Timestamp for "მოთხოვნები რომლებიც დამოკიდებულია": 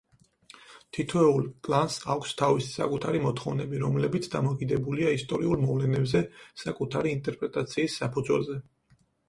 3.27-5.13